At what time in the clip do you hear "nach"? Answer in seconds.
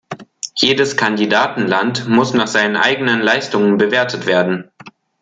2.33-2.47